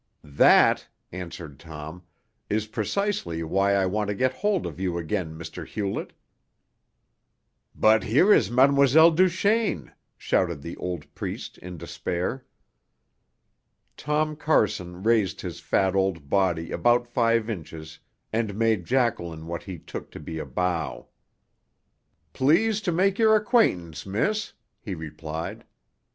"That," 0.23 0.87
answered 1.11 1.59
Tom, 1.59 2.01
"is 2.49 2.65
precisely 2.65 3.43
why 3.43 3.75
I 3.75 3.85
want 3.85 4.07
to 4.07 4.15
get 4.15 4.33
hold 4.33 4.65
of 4.65 4.79
you 4.79 4.97
again, 4.97 5.37
Mr. 5.37 5.63
Hewlett." 5.63 6.13
"But 7.75 8.05
here 8.05 8.33
is 8.33 8.49
Mlle. 8.49 9.11
Duchaine!" 9.11 9.91
shouted 10.17 10.63
the 10.63 10.75
old 10.77 11.13
priest 11.13 11.59
in 11.59 11.77
despair. 11.77 12.43
Tom 13.95 14.35
Carson 14.35 15.03
raised 15.03 15.41
his 15.41 15.59
fat 15.59 15.93
old 15.95 16.31
body 16.31 16.71
about 16.71 17.07
five 17.07 17.47
inches 17.47 17.99
and 18.33 18.55
made 18.55 18.85
Jacqueline 18.85 19.45
what 19.45 19.61
he 19.61 19.77
took 19.77 20.09
to 20.13 20.19
be 20.19 20.39
a 20.39 20.45
bow. 20.47 21.09
"Pleased 22.33 22.85
to 22.85 22.91
make 22.91 23.19
your 23.19 23.35
acquaintance, 23.35 24.07
miss," 24.07 24.53
he 24.81 24.95
replied. 24.95 25.63